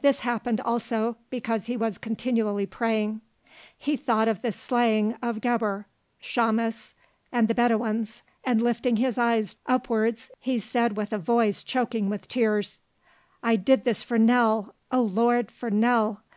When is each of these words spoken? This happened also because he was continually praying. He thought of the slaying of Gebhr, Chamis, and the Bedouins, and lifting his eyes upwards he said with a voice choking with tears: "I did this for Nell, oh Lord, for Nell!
This 0.00 0.20
happened 0.20 0.60
also 0.60 1.16
because 1.28 1.66
he 1.66 1.76
was 1.76 1.98
continually 1.98 2.66
praying. 2.66 3.20
He 3.76 3.96
thought 3.96 4.28
of 4.28 4.40
the 4.40 4.52
slaying 4.52 5.14
of 5.20 5.40
Gebhr, 5.40 5.86
Chamis, 6.22 6.94
and 7.32 7.48
the 7.48 7.54
Bedouins, 7.56 8.22
and 8.44 8.62
lifting 8.62 8.94
his 8.98 9.18
eyes 9.18 9.56
upwards 9.66 10.30
he 10.38 10.60
said 10.60 10.96
with 10.96 11.12
a 11.12 11.18
voice 11.18 11.64
choking 11.64 12.08
with 12.08 12.28
tears: 12.28 12.80
"I 13.42 13.56
did 13.56 13.82
this 13.82 14.04
for 14.04 14.20
Nell, 14.20 14.72
oh 14.92 15.02
Lord, 15.02 15.50
for 15.50 15.68
Nell! 15.68 16.22